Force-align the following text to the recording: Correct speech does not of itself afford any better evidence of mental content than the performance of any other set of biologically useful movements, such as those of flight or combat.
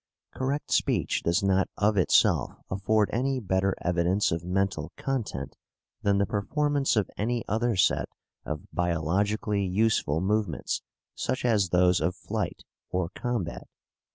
Correct 0.33 0.71
speech 0.71 1.21
does 1.21 1.43
not 1.43 1.69
of 1.77 1.95
itself 1.95 2.53
afford 2.71 3.11
any 3.13 3.39
better 3.39 3.75
evidence 3.81 4.31
of 4.31 4.43
mental 4.43 4.91
content 4.97 5.55
than 6.01 6.17
the 6.17 6.25
performance 6.25 6.95
of 6.95 7.07
any 7.17 7.43
other 7.47 7.75
set 7.75 8.09
of 8.43 8.65
biologically 8.73 9.63
useful 9.63 10.19
movements, 10.19 10.81
such 11.13 11.45
as 11.45 11.69
those 11.69 12.01
of 12.01 12.15
flight 12.15 12.63
or 12.89 13.09
combat. 13.09 13.67